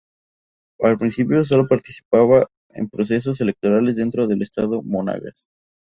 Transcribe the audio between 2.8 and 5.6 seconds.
procesos electorales dentro del estado Monagas.